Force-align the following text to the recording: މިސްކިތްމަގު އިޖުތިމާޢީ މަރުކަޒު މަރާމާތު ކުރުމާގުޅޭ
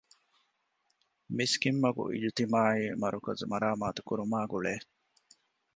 މިސްކިތްމަގު 1.37 2.03
އިޖުތިމާޢީ 2.13 2.83
މަރުކަޒު 3.01 3.43
މަރާމާތު 3.51 4.01
ކުރުމާގުޅޭ 4.07 4.73